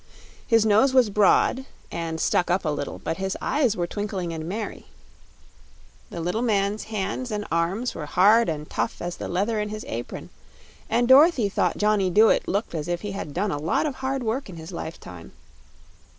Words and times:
His 0.47 0.65
nose 0.65 0.95
was 0.95 1.11
broad, 1.11 1.67
and 1.91 2.19
stuck 2.19 2.49
up 2.49 2.65
a 2.65 2.69
little; 2.73 2.97
but 2.97 3.17
his 3.17 3.37
eyes 3.39 3.77
were 3.77 3.85
twinkling 3.85 4.33
and 4.33 4.49
merry. 4.49 4.87
The 6.09 6.19
little 6.19 6.41
man's 6.41 6.85
hands 6.85 7.29
and 7.29 7.45
arms 7.51 7.93
were 7.93 8.01
as 8.05 8.09
hard 8.09 8.49
and 8.49 8.67
tough 8.67 8.99
as 8.99 9.17
the 9.17 9.27
leather 9.27 9.59
in 9.59 9.69
his 9.69 9.85
apron, 9.87 10.31
and 10.89 11.07
Dorothy 11.07 11.49
thought 11.49 11.77
Johnny 11.77 12.09
Dooit 12.09 12.47
looked 12.47 12.73
as 12.73 12.87
if 12.87 13.01
he 13.01 13.11
had 13.11 13.31
done 13.31 13.51
a 13.51 13.59
lot 13.61 13.85
of 13.85 13.93
hard 13.93 14.23
work 14.23 14.49
in 14.49 14.55
his 14.55 14.71
lifetime. 14.71 15.33